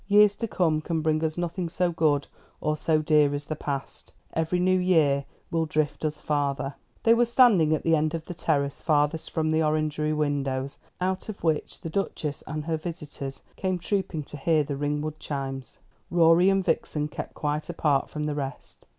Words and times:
"Years 0.07 0.35
to 0.37 0.47
come 0.47 0.81
can 0.81 1.01
bring 1.03 1.23
us 1.23 1.37
nothing 1.37 1.69
so 1.69 1.91
good 1.91 2.25
or 2.59 2.75
so 2.75 3.03
dear 3.03 3.31
as 3.35 3.45
the 3.45 3.55
past. 3.55 4.13
Every 4.33 4.57
new 4.59 4.79
year 4.79 5.25
will 5.51 5.67
drift 5.67 6.03
us 6.03 6.19
farther." 6.19 6.73
They 7.03 7.13
were 7.13 7.23
standing 7.25 7.71
at 7.75 7.83
the 7.83 7.95
end 7.95 8.15
of 8.15 8.25
the 8.25 8.33
terrace 8.33 8.81
farthest 8.81 9.29
from 9.29 9.51
the 9.51 9.61
orangery 9.61 10.11
windows, 10.13 10.79
out 10.99 11.29
of 11.29 11.43
which 11.43 11.81
the 11.81 11.89
Duchess 11.91 12.43
and 12.47 12.65
her 12.65 12.77
visitors 12.77 13.43
came 13.55 13.77
trooping 13.77 14.23
to 14.23 14.37
hear 14.37 14.63
the 14.63 14.75
Ringwood 14.75 15.19
chimes. 15.19 15.77
Rorie 16.09 16.49
and 16.49 16.65
Vixen 16.65 17.07
kept 17.07 17.35
quite 17.35 17.69
apart 17.69 18.09
from 18.09 18.23
the 18.23 18.33
rest. 18.33 18.87